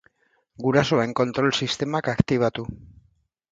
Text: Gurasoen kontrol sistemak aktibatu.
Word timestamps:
Gurasoen 0.65 1.13
kontrol 1.19 1.53
sistemak 1.59 2.11
aktibatu. 2.17 2.69